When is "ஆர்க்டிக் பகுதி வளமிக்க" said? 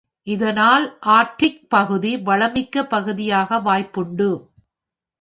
1.05-2.83